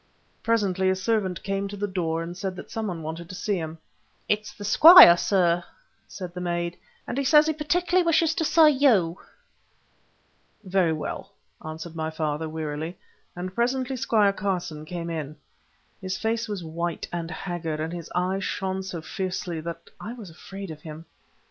[0.41, 3.57] Presently a servant came to the door and said that some one wanted to see
[3.57, 3.77] him.
[4.27, 5.63] "It is the squire, sir,"
[6.07, 9.19] said the maid, "and he says he particularly wishes to see you."
[10.63, 11.33] "Very well,"
[11.63, 12.97] answered my father, wearily,
[13.35, 15.35] and presently Squire Carson came in.
[16.01, 20.31] His face was white and haggard, and his eyes shone so fiercely that I was
[20.31, 21.05] afraid of him.